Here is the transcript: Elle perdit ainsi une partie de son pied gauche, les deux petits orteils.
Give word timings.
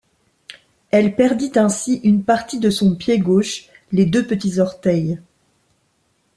Elle 0.89 1.15
perdit 1.15 1.51
ainsi 1.57 2.01
une 2.03 2.23
partie 2.23 2.57
de 2.57 2.71
son 2.71 2.95
pied 2.95 3.19
gauche, 3.19 3.67
les 3.91 4.05
deux 4.07 4.25
petits 4.25 4.59
orteils. 4.59 5.21